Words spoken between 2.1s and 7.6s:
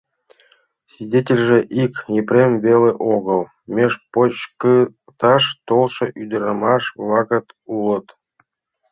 Епрем веле огыл, меж почкыкташ толшо ӱдырамаш-влакат